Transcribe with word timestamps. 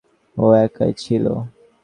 ও 0.37 0.45
একাই 0.63 0.91
ছিল। 1.01 1.25